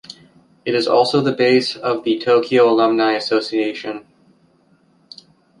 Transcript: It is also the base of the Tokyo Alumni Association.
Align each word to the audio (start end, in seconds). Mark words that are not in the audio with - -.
It 0.65 0.73
is 0.73 0.87
also 0.87 1.21
the 1.21 1.31
base 1.31 1.75
of 1.75 2.03
the 2.03 2.17
Tokyo 2.17 2.67
Alumni 2.71 3.11
Association. 3.11 4.03